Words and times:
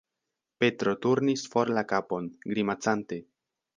Petro 0.63 0.93
turnis 1.03 1.43
for 1.55 1.73
la 1.79 1.83
kapon, 1.91 2.31
grimacante. 2.55 3.21